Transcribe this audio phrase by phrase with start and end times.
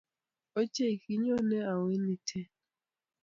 [0.59, 2.45] Ochei!kinyone au eng Iten?